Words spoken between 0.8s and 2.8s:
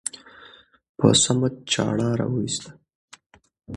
په صمد چاړه راوېسته.